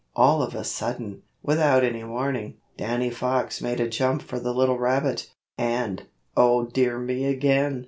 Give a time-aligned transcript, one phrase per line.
[0.15, 4.79] All of a sudden, without any warning, Danny Fox made a jump for the little
[4.79, 5.29] rabbit.
[5.59, 7.79] And, oh dear me again!